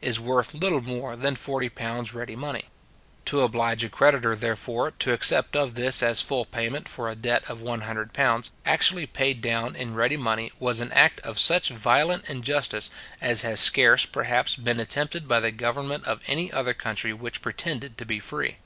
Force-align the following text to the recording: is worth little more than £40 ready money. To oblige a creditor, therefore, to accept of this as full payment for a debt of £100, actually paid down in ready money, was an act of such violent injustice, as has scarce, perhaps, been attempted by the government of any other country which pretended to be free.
is 0.00 0.18
worth 0.18 0.54
little 0.54 0.80
more 0.80 1.14
than 1.14 1.34
£40 1.36 2.14
ready 2.14 2.34
money. 2.34 2.70
To 3.26 3.42
oblige 3.42 3.84
a 3.84 3.90
creditor, 3.90 4.34
therefore, 4.34 4.90
to 4.92 5.12
accept 5.12 5.54
of 5.54 5.74
this 5.74 6.02
as 6.02 6.22
full 6.22 6.46
payment 6.46 6.88
for 6.88 7.06
a 7.10 7.14
debt 7.14 7.44
of 7.50 7.60
£100, 7.60 8.50
actually 8.64 9.04
paid 9.04 9.42
down 9.42 9.76
in 9.76 9.92
ready 9.94 10.16
money, 10.16 10.50
was 10.58 10.80
an 10.80 10.90
act 10.92 11.20
of 11.20 11.38
such 11.38 11.68
violent 11.68 12.30
injustice, 12.30 12.90
as 13.20 13.42
has 13.42 13.60
scarce, 13.60 14.06
perhaps, 14.06 14.56
been 14.56 14.80
attempted 14.80 15.28
by 15.28 15.38
the 15.38 15.50
government 15.52 16.06
of 16.06 16.22
any 16.26 16.50
other 16.50 16.72
country 16.72 17.12
which 17.12 17.42
pretended 17.42 17.98
to 17.98 18.06
be 18.06 18.18
free. 18.20 18.56